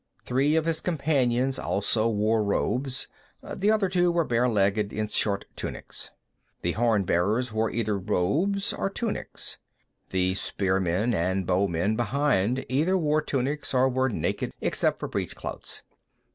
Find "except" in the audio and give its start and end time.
14.59-14.99